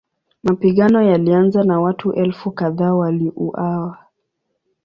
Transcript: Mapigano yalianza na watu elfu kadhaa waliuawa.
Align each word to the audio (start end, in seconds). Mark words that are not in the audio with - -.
Mapigano 0.43 1.01
yalianza 1.03 1.63
na 1.63 1.79
watu 1.79 2.13
elfu 2.13 2.51
kadhaa 2.51 2.93
waliuawa. 2.93 3.97